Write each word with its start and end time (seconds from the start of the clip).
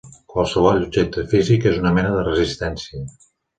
Qualsevol 0.35 0.85
objecte 0.85 1.27
físic 1.35 1.69
és 1.73 1.79
una 1.83 1.93
mena 2.01 2.17
de 2.17 2.25
resistència. 2.31 3.07